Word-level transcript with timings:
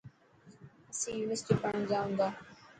اسين 0.91 1.15
يونيورسٽي 1.19 1.53
پڙهڻ 1.61 1.81
جائون 1.91 2.11
ٿا. 2.19 2.27